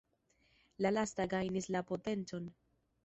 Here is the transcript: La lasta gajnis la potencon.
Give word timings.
La 0.85 0.93
lasta 0.95 1.27
gajnis 1.35 1.69
la 1.77 1.83
potencon. 1.93 2.49